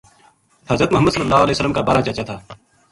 [0.69, 2.39] حضرت محمد ﷺ کا بارہ چاچا تھا۔